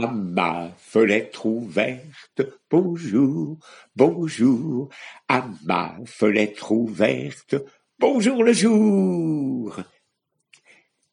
À 0.00 0.12
ma 0.12 0.70
fenêtre 0.78 1.46
ouverte, 1.46 2.42
bonjour, 2.70 3.58
bonjour, 3.96 4.90
à 5.26 5.48
ma 5.64 5.98
fenêtre 6.06 6.70
ouverte, 6.70 7.56
bonjour 7.98 8.44
le 8.44 8.52
jour. 8.52 9.76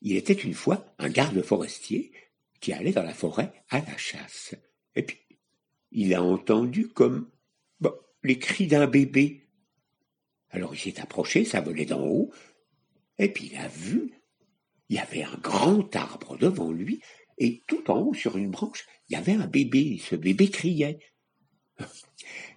Il 0.04 0.16
était 0.16 0.34
une 0.34 0.54
fois 0.54 0.86
un 1.00 1.10
garde 1.10 1.42
forestier 1.42 2.12
qui 2.60 2.74
allait 2.74 2.92
dans 2.92 3.02
la 3.02 3.16
forêt 3.16 3.52
à 3.72 3.80
la 3.80 3.98
chasse. 3.98 4.54
Et 4.96 5.02
puis, 5.02 5.18
il 5.92 6.14
a 6.14 6.22
entendu 6.22 6.88
comme 6.88 7.32
les 8.22 8.38
cris 8.38 8.68
d'un 8.68 8.86
bébé. 8.86 9.48
Alors 10.52 10.76
il 10.76 10.80
s'est 10.80 11.02
approché, 11.02 11.44
ça 11.44 11.60
volait 11.60 11.86
d'en 11.86 12.06
haut, 12.06 12.32
et 13.18 13.30
puis 13.30 13.50
il 13.52 13.58
a 13.58 13.68
vu, 13.68 14.14
il 14.90 14.98
y 14.98 15.00
avait 15.00 15.24
un 15.24 15.38
grand 15.42 15.96
arbre 15.96 16.38
devant 16.38 16.72
lui, 16.72 17.02
et 17.38 17.64
tout 17.68 17.90
en 17.92 18.00
haut 18.00 18.14
sur 18.14 18.38
une 18.38 18.52
branche, 18.52 18.86
il 19.10 19.14
y 19.14 19.16
avait 19.16 19.34
un 19.34 19.48
bébé, 19.48 20.00
ce 20.02 20.16
bébé 20.16 20.50
criait. 20.50 21.00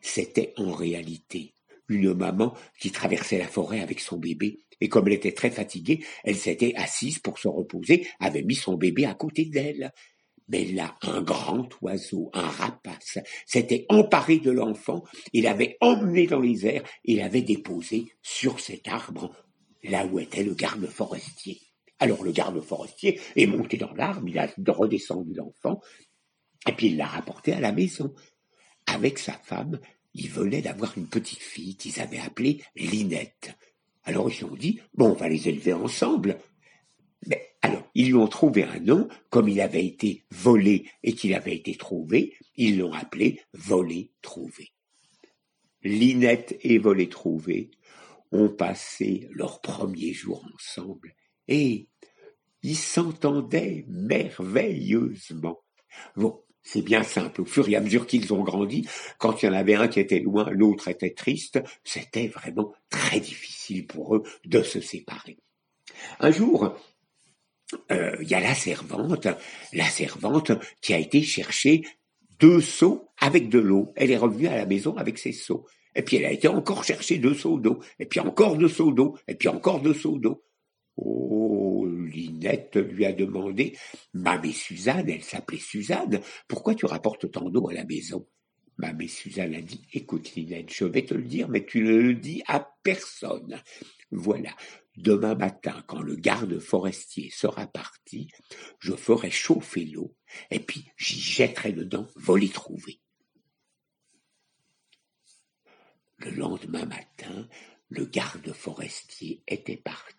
C'était 0.00 0.52
en 0.56 0.72
réalité 0.72 1.54
une 1.88 2.12
maman 2.14 2.54
qui 2.78 2.90
traversait 2.90 3.38
la 3.38 3.48
forêt 3.48 3.80
avec 3.80 4.00
son 4.00 4.18
bébé, 4.18 4.60
et 4.80 4.88
comme 4.88 5.08
elle 5.08 5.14
était 5.14 5.32
très 5.32 5.50
fatiguée, 5.50 6.04
elle 6.22 6.36
s'était 6.36 6.74
assise 6.76 7.18
pour 7.18 7.38
se 7.38 7.48
reposer, 7.48 8.06
avait 8.20 8.42
mis 8.42 8.54
son 8.54 8.74
bébé 8.74 9.06
à 9.06 9.14
côté 9.14 9.46
d'elle. 9.46 9.92
Mais 10.48 10.64
là, 10.66 10.96
un 11.02 11.20
grand 11.20 11.68
oiseau, 11.82 12.30
un 12.32 12.48
rapace, 12.48 13.18
s'était 13.44 13.84
emparé 13.88 14.38
de 14.38 14.50
l'enfant, 14.50 15.04
il 15.32 15.44
l'avait 15.44 15.76
emmené 15.80 16.26
dans 16.26 16.40
les 16.40 16.66
airs 16.66 16.84
et 17.04 17.16
l'avait 17.16 17.42
déposé 17.42 18.06
sur 18.22 18.60
cet 18.60 18.88
arbre, 18.88 19.34
là 19.82 20.06
où 20.06 20.18
était 20.18 20.44
le 20.44 20.54
garde 20.54 20.86
forestier. 20.86 21.60
Alors 21.98 22.22
le 22.22 22.32
garde 22.32 22.60
forestier 22.60 23.20
est 23.36 23.46
monté 23.46 23.76
dans 23.76 23.92
l'arbre, 23.94 24.28
il 24.28 24.38
a 24.38 24.48
redescendu 24.68 25.34
l'enfant, 25.34 25.80
et 26.66 26.72
puis 26.72 26.88
il 26.88 26.96
l'a 26.96 27.06
rapporté 27.06 27.52
à 27.52 27.60
la 27.60 27.72
maison. 27.72 28.14
Avec 28.86 29.18
sa 29.18 29.32
femme, 29.32 29.78
il 30.14 30.30
venait 30.30 30.62
d'avoir 30.62 30.96
une 30.96 31.08
petite 31.08 31.42
fille 31.42 31.76
qu'ils 31.76 32.00
avaient 32.00 32.20
appelée 32.20 32.62
Linette. 32.76 33.56
Alors 34.04 34.30
ils 34.30 34.34
se 34.34 34.40
sont 34.40 34.54
dit, 34.54 34.80
bon, 34.94 35.10
on 35.10 35.14
va 35.14 35.28
les 35.28 35.48
élever 35.48 35.72
ensemble. 35.72 36.38
Alors, 37.60 37.82
ils 37.94 38.06
lui 38.06 38.14
ont 38.14 38.28
trouvé 38.28 38.62
un 38.62 38.78
nom, 38.78 39.08
comme 39.30 39.48
il 39.48 39.60
avait 39.60 39.84
été 39.84 40.24
volé 40.30 40.88
et 41.02 41.12
qu'il 41.12 41.34
avait 41.34 41.56
été 41.56 41.74
trouvé, 41.74 42.36
ils 42.54 42.78
l'ont 42.78 42.92
appelé 42.92 43.40
Volé 43.52 44.12
Trouvé. 44.22 44.72
Linette 45.82 46.56
et 46.62 46.78
Volé 46.78 47.08
Trouvé 47.08 47.70
ont 48.30 48.48
passé 48.48 49.28
leur 49.32 49.60
premier 49.60 50.12
jour 50.12 50.46
ensemble 50.54 51.14
et 51.48 51.88
ils 52.62 52.76
s'entendaient 52.76 53.84
merveilleusement. 53.88 55.60
Bon, 56.16 56.42
c'est 56.62 56.82
bien 56.82 57.02
simple. 57.02 57.42
Au 57.42 57.44
fur 57.44 57.68
et 57.68 57.76
à 57.76 57.80
mesure 57.80 58.06
qu'ils 58.06 58.32
ont 58.34 58.42
grandi, 58.42 58.86
quand 59.18 59.42
il 59.42 59.46
y 59.46 59.48
en 59.48 59.54
avait 59.54 59.74
un 59.74 59.88
qui 59.88 60.00
était 60.00 60.20
loin, 60.20 60.48
l'autre 60.50 60.88
était 60.88 61.14
triste, 61.14 61.60
c'était 61.84 62.28
vraiment 62.28 62.72
très 62.90 63.20
difficile 63.20 63.86
pour 63.86 64.16
eux 64.16 64.22
de 64.44 64.62
se 64.62 64.80
séparer. 64.80 65.38
Un 66.20 66.30
jour, 66.30 66.76
euh, 67.90 68.16
il 68.20 68.28
y 68.28 68.34
a 68.34 68.40
la 68.40 68.54
servante, 68.54 69.28
la 69.72 69.86
servante 69.86 70.52
qui 70.80 70.94
a 70.94 70.98
été 70.98 71.22
chercher 71.22 71.82
deux 72.38 72.60
seaux 72.60 73.08
avec 73.18 73.48
de 73.48 73.58
l'eau. 73.58 73.92
Elle 73.96 74.10
est 74.10 74.16
revenue 74.16 74.46
à 74.46 74.56
la 74.56 74.66
maison 74.66 74.96
avec 74.96 75.18
ses 75.18 75.32
seaux. 75.32 75.66
Et 75.94 76.02
puis 76.02 76.16
elle 76.16 76.26
a 76.26 76.32
été 76.32 76.48
encore 76.48 76.84
chercher 76.84 77.18
deux 77.18 77.34
seaux 77.34 77.58
d'eau, 77.58 77.80
et 77.98 78.06
puis 78.06 78.20
encore 78.20 78.56
deux 78.56 78.68
seaux 78.68 78.92
d'eau, 78.92 79.18
et 79.26 79.34
puis 79.34 79.48
encore 79.48 79.80
deux 79.80 79.94
seaux 79.94 80.18
d'eau. 80.18 80.44
Oh, 81.00 81.86
Linette 81.86 82.76
lui 82.76 83.04
a 83.04 83.12
demandé, 83.12 83.76
Mamie 84.14 84.52
Suzanne, 84.52 85.08
elle 85.08 85.22
s'appelait 85.22 85.58
Suzanne, 85.58 86.20
pourquoi 86.48 86.74
tu 86.74 86.86
rapportes 86.86 87.30
tant 87.30 87.48
d'eau 87.50 87.68
à 87.68 87.74
la 87.74 87.84
maison? 87.84 88.26
Mamie 88.78 89.08
Suzanne 89.08 89.54
a 89.54 89.60
dit, 89.60 89.86
écoute 89.92 90.34
Linette, 90.34 90.72
je 90.72 90.84
vais 90.84 91.04
te 91.04 91.14
le 91.14 91.22
dire, 91.22 91.48
mais 91.48 91.64
tu 91.64 91.82
ne 91.82 91.96
le 91.96 92.14
dis 92.14 92.42
à 92.46 92.68
personne. 92.82 93.60
Voilà, 94.10 94.56
demain 94.96 95.34
matin, 95.34 95.84
quand 95.86 96.00
le 96.00 96.16
garde 96.16 96.58
forestier 96.58 97.30
sera 97.30 97.66
parti, 97.66 98.30
je 98.80 98.92
ferai 98.92 99.30
chauffer 99.30 99.84
l'eau, 99.84 100.14
et 100.50 100.60
puis 100.60 100.90
j'y 100.96 101.20
jetterai 101.20 101.72
dedans 101.72 102.08
voler 102.16 102.48
trouver. 102.48 103.00
Le 106.18 106.30
lendemain 106.30 106.86
matin, 106.86 107.48
le 107.90 108.04
garde 108.04 108.52
forestier 108.52 109.42
était 109.46 109.76
parti, 109.76 110.17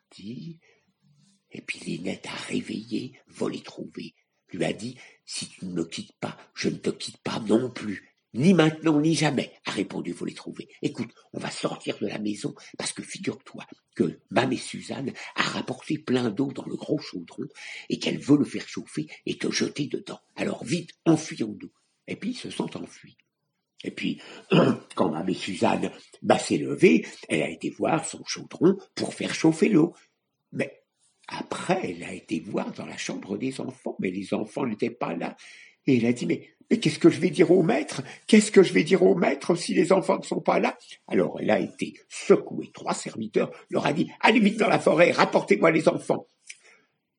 et 1.51 1.61
puis 1.61 1.79
Linette 1.79 2.27
a 2.27 2.35
réveillé, 2.47 3.19
volé 3.27 3.61
trouvé, 3.61 4.15
lui 4.51 4.65
a 4.65 4.73
dit 4.73 4.97
Si 5.25 5.47
tu 5.47 5.65
ne 5.65 5.73
me 5.73 5.85
quittes 5.85 6.17
pas, 6.19 6.37
je 6.53 6.69
ne 6.69 6.77
te 6.77 6.89
quitte 6.89 7.17
pas 7.19 7.39
non 7.39 7.69
plus. 7.69 8.05
Ni 8.33 8.53
maintenant, 8.53 9.01
ni 9.01 9.15
jamais, 9.15 9.51
a 9.65 9.71
répondu 9.71 10.13
Volé 10.13 10.33
trouvé. 10.33 10.69
Écoute, 10.83 11.11
on 11.33 11.39
va 11.39 11.49
sortir 11.49 11.97
de 11.99 12.05
la 12.05 12.19
maison 12.19 12.53
parce 12.77 12.93
que 12.93 13.01
figure-toi 13.01 13.65
que 13.95 14.19
Mam 14.29 14.53
et 14.53 14.57
Suzanne 14.57 15.13
a 15.35 15.41
rapporté 15.41 15.97
plein 15.97 16.29
d'eau 16.29 16.51
dans 16.51 16.65
le 16.65 16.75
gros 16.75 16.99
chaudron 16.99 17.47
et 17.89 17.97
qu'elle 17.97 18.19
veut 18.19 18.37
le 18.37 18.45
faire 18.45 18.67
chauffer 18.67 19.07
et 19.25 19.37
te 19.37 19.49
jeter 19.49 19.87
dedans. 19.87 20.19
Alors 20.35 20.63
vite, 20.63 20.91
enfuyons-nous. 21.05 21.71
Et 22.07 22.15
puis 22.15 22.31
ils 22.31 22.37
se 22.37 22.51
sont 22.51 22.77
enfuis. 22.77 23.17
Et 23.83 23.91
puis, 23.91 24.21
quand 24.95 25.09
Mam 25.09 25.29
et 25.29 25.33
Suzanne 25.33 25.91
s'est 26.39 26.57
levée, 26.57 27.05
elle 27.27 27.43
a 27.43 27.49
été 27.49 27.69
voir 27.69 28.05
son 28.05 28.23
chaudron 28.25 28.77
pour 28.95 29.13
faire 29.13 29.33
chauffer 29.33 29.69
l'eau. 29.69 29.93
Mais 30.51 30.83
après, 31.27 31.79
elle 31.83 32.03
a 32.03 32.13
été 32.13 32.39
voir 32.39 32.71
dans 32.73 32.85
la 32.85 32.97
chambre 32.97 33.37
des 33.37 33.61
enfants, 33.61 33.95
mais 33.99 34.11
les 34.11 34.33
enfants 34.33 34.65
n'étaient 34.65 34.89
pas 34.89 35.15
là. 35.15 35.35
Et 35.85 35.97
elle 35.97 36.05
a 36.05 36.13
dit, 36.13 36.25
mais, 36.25 36.49
mais 36.69 36.79
qu'est-ce 36.79 36.99
que 36.99 37.09
je 37.09 37.19
vais 37.19 37.29
dire 37.29 37.51
au 37.51 37.63
maître? 37.63 38.03
Qu'est-ce 38.27 38.51
que 38.51 38.63
je 38.63 38.73
vais 38.73 38.83
dire 38.83 39.03
au 39.03 39.15
maître 39.15 39.55
si 39.55 39.73
les 39.73 39.91
enfants 39.91 40.17
ne 40.17 40.23
sont 40.23 40.41
pas 40.41 40.59
là? 40.59 40.77
Alors 41.07 41.39
elle 41.39 41.51
a 41.51 41.59
été 41.59 41.93
secouée. 42.09 42.71
Trois 42.73 42.93
serviteurs 42.93 43.51
leur 43.69 43.85
a 43.85 43.93
dit, 43.93 44.11
allez 44.19 44.39
vite 44.39 44.57
dans 44.57 44.69
la 44.69 44.79
forêt, 44.79 45.11
rapportez-moi 45.11 45.71
les 45.71 45.87
enfants. 45.87 46.27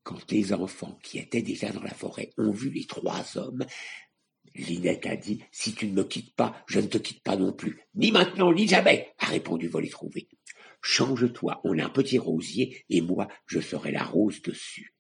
Quand 0.03 0.31
les 0.31 0.53
enfants 0.53 0.99
qui 1.03 1.19
étaient 1.19 1.43
déjà 1.43 1.71
dans 1.71 1.83
la 1.83 1.95
forêt 1.95 2.31
ont 2.39 2.53
vu 2.53 2.71
les 2.71 2.87
trois 2.87 3.37
hommes, 3.37 3.65
Linette 4.55 5.07
a 5.07 5.17
dit, 5.17 5.43
si 5.53 5.75
tu 5.75 5.87
ne 5.87 5.93
me 5.93 6.05
quittes 6.05 6.35
pas, 6.35 6.55
je 6.67 6.81
ne 6.81 6.87
te 6.87 6.99
quitte 6.99 7.23
pas 7.23 7.37
non 7.37 7.53
plus. 7.53 7.81
Ni 7.95 8.13
maintenant, 8.13 8.53
ni 8.53 8.67
jamais, 8.67 9.09
a 9.19 9.27
répondu 9.27 9.69
Voler 9.69 9.89
Trouvé. 9.89 10.29
Change-toi, 10.83 11.61
on 11.65 11.79
a 11.79 11.85
un 11.85 11.91
petit 11.91 12.19
rosier, 12.19 12.85
et 12.89 13.01
moi, 13.01 13.29
je 13.47 13.61
serai 13.61 13.93
la 13.93 14.03
rose 14.03 14.43
dessus. 14.43 14.95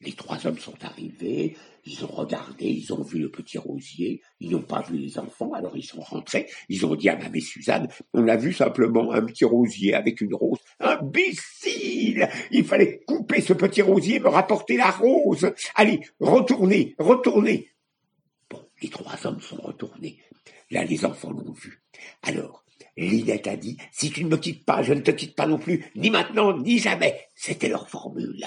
Les 0.00 0.12
trois 0.12 0.46
hommes 0.46 0.58
sont 0.58 0.84
arrivés, 0.84 1.56
ils 1.84 2.04
ont 2.04 2.14
regardé, 2.14 2.66
ils 2.66 2.92
ont 2.92 3.02
vu 3.02 3.18
le 3.18 3.30
petit 3.30 3.58
rosier, 3.58 4.22
ils 4.38 4.50
n'ont 4.50 4.62
pas 4.62 4.82
vu 4.82 4.96
les 4.96 5.18
enfants, 5.18 5.52
alors 5.54 5.76
ils 5.76 5.82
sont 5.82 6.00
rentrés, 6.00 6.48
ils 6.68 6.86
ont 6.86 6.94
dit 6.94 7.08
à 7.08 7.16
ma 7.16 7.40
Suzanne, 7.40 7.88
on 8.14 8.28
a 8.28 8.36
vu 8.36 8.52
simplement 8.52 9.10
un 9.10 9.22
petit 9.22 9.44
rosier 9.44 9.94
avec 9.94 10.20
une 10.20 10.34
rose. 10.34 10.60
Imbécile 10.78 12.28
Il 12.52 12.64
fallait 12.64 13.00
couper 13.08 13.40
ce 13.40 13.54
petit 13.54 13.82
rosier 13.82 14.16
et 14.16 14.20
me 14.20 14.28
rapporter 14.28 14.76
la 14.76 14.92
rose. 14.92 15.50
Allez, 15.74 16.00
retournez, 16.20 16.94
retournez. 17.00 17.68
Les 18.82 18.88
trois 18.88 19.26
hommes 19.26 19.40
sont 19.40 19.56
retournés. 19.56 20.18
Là, 20.70 20.84
les 20.84 21.04
enfants 21.04 21.32
l'ont 21.32 21.52
vu. 21.52 21.82
Alors, 22.22 22.64
Linette 22.96 23.46
a 23.46 23.56
dit, 23.56 23.76
si 23.92 24.10
tu 24.10 24.24
ne 24.24 24.30
me 24.30 24.36
quittes 24.36 24.64
pas, 24.64 24.82
je 24.82 24.92
ne 24.92 25.00
te 25.00 25.10
quitte 25.10 25.36
pas 25.36 25.46
non 25.46 25.58
plus, 25.58 25.90
ni 25.94 26.10
maintenant, 26.10 26.56
ni 26.56 26.78
jamais. 26.78 27.18
C'était 27.34 27.68
leur 27.68 27.88
formule. 27.88 28.44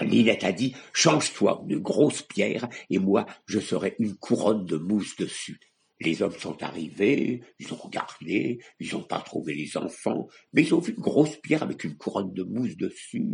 Linette 0.00 0.44
a 0.44 0.52
dit, 0.52 0.74
change-toi 0.92 1.64
une 1.68 1.78
grosse 1.78 2.22
pierre, 2.22 2.68
et 2.90 2.98
moi, 2.98 3.26
je 3.46 3.60
serai 3.60 3.94
une 3.98 4.16
couronne 4.16 4.66
de 4.66 4.76
mousse 4.76 5.16
dessus. 5.16 5.60
Les 6.00 6.22
hommes 6.22 6.36
sont 6.36 6.60
arrivés, 6.62 7.42
ils 7.60 7.72
ont 7.72 7.76
regardé, 7.76 8.58
ils 8.80 8.92
n'ont 8.92 9.04
pas 9.04 9.20
trouvé 9.20 9.54
les 9.54 9.76
enfants, 9.76 10.26
mais 10.52 10.62
ils 10.62 10.74
ont 10.74 10.80
vu 10.80 10.94
une 10.94 11.02
grosse 11.02 11.36
pierre 11.36 11.62
avec 11.62 11.84
une 11.84 11.96
couronne 11.96 12.32
de 12.32 12.42
mousse 12.42 12.76
dessus. 12.76 13.24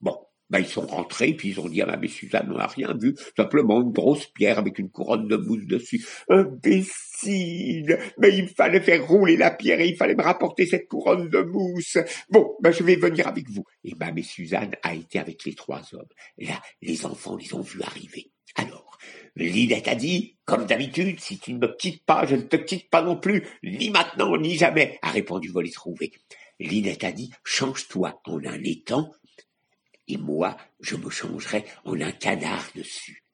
Bon, 0.00 0.18
ben, 0.50 0.60
ils 0.60 0.66
sont 0.66 0.86
rentrés, 0.86 1.32
puis 1.34 1.50
ils 1.50 1.60
ont 1.60 1.68
dit 1.68 1.82
à 1.82 1.86
ma 1.86 1.96
Suzanne, 2.06 2.50
on 2.52 2.58
n'a 2.58 2.66
rien 2.66 2.94
vu, 3.00 3.14
simplement 3.36 3.80
une 3.80 3.92
grosse 3.92 4.26
pierre 4.26 4.58
avec 4.58 4.78
une 4.78 4.90
couronne 4.90 5.26
de 5.26 5.36
mousse 5.36 5.66
dessus. 5.66 6.06
Imbécile 6.28 7.98
Mais 8.18 8.36
il 8.36 8.48
fallait 8.48 8.80
faire 8.80 9.06
rouler 9.06 9.36
la 9.36 9.50
pierre 9.50 9.80
et 9.80 9.88
il 9.88 9.96
fallait 9.96 10.14
me 10.14 10.22
rapporter 10.22 10.66
cette 10.66 10.88
couronne 10.88 11.28
de 11.28 11.40
mousse. 11.42 11.98
Bon, 12.30 12.54
ben, 12.62 12.70
je 12.70 12.82
vais 12.82 12.96
venir 12.96 13.26
avec 13.26 13.48
vous. 13.50 13.64
Et 13.84 13.94
ma 13.94 14.10
Suzanne 14.22 14.74
a 14.82 14.94
été 14.94 15.18
avec 15.18 15.44
les 15.44 15.54
trois 15.54 15.82
hommes. 15.92 16.08
Là, 16.38 16.60
les 16.82 17.06
enfants 17.06 17.36
les 17.36 17.52
ont 17.54 17.60
vus 17.60 17.82
arriver. 17.82 18.30
Alors, 18.54 18.98
Linette 19.34 19.88
a 19.88 19.94
dit, 19.94 20.38
comme 20.44 20.64
d'habitude, 20.64 21.20
si 21.20 21.38
tu 21.38 21.52
ne 21.52 21.58
me 21.58 21.76
quittes 21.76 22.04
pas, 22.04 22.24
je 22.26 22.36
ne 22.36 22.42
te 22.42 22.56
quitte 22.56 22.88
pas 22.88 23.02
non 23.02 23.16
plus, 23.16 23.46
ni 23.62 23.90
maintenant, 23.90 24.36
ni 24.38 24.56
jamais, 24.56 24.98
a 25.02 25.10
répondu 25.10 25.48
Voler 25.50 25.70
Trouvé. 25.70 26.12
Linette 26.58 27.04
a 27.04 27.12
dit, 27.12 27.30
change-toi 27.44 28.20
en 28.24 28.38
un 28.44 28.62
étang 28.62 29.10
et 30.08 30.16
moi, 30.16 30.56
je 30.80 30.96
me 30.96 31.10
changerai 31.10 31.64
en 31.84 32.00
un 32.00 32.12
canard 32.12 32.70
dessus. 32.74 33.24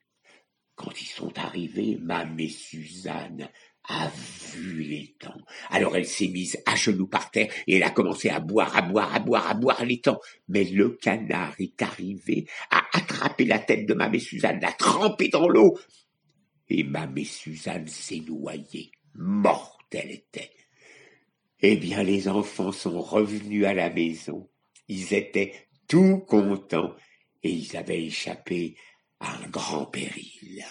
Quand 0.75 1.01
ils 1.01 1.07
sont 1.07 1.39
arrivés, 1.39 1.99
Mam 2.01 2.39
et 2.41 2.49
Suzanne 2.49 3.49
a 3.85 4.11
vu 4.55 4.83
l'étang. 4.83 5.37
Alors 5.71 5.97
elle 5.97 6.07
s'est 6.07 6.29
mise 6.29 6.59
à 6.67 6.77
genoux 6.77 7.07
par 7.07 7.31
terre 7.31 7.53
et 7.67 7.77
elle 7.77 7.83
a 7.83 7.91
commencé 7.91 8.31
à 8.31 8.41
boire, 8.41 8.77
à 8.77 8.83
boire, 8.83 9.15
à 9.15 9.19
boire, 9.19 9.49
à 9.49 9.55
boire 9.55 9.85
l'étang. 9.85 10.19
Mais 10.49 10.65
le 10.65 10.91
canard 10.91 11.55
est 11.59 11.81
arrivé, 11.83 12.47
a 12.71 12.83
attrapé 12.93 13.45
la 13.45 13.59
tête 13.59 13.87
de 13.87 13.95
Mam 13.95 14.15
et 14.15 14.21
Suzanne, 14.21 14.61
l'a 14.61 14.73
trempée 14.73 15.29
dans 15.29 15.49
l'eau. 15.49 15.79
et 16.69 16.85
ma 16.85 17.07
Suzanne 17.25 17.89
s'est 17.89 18.23
noyée. 18.27 18.93
Morte 19.15 19.95
elle 19.95 20.11
était. 20.11 20.51
Eh 21.61 21.77
bien, 21.77 22.03
les 22.03 22.29
enfants 22.29 22.73
sont 22.73 23.01
revenus 23.01 23.67
à 23.67 23.75
la 23.75 23.91
maison. 23.91 24.49
Ils 24.89 25.15
étaient 25.15 25.55
tout 25.93 26.21
contents 26.21 26.97
et 27.43 27.51
ils 27.51 27.77
avaient 27.77 28.05
échappé 28.05 28.79
à 29.21 29.31
un 29.37 29.49
grand 29.49 29.85
péril. 29.85 30.65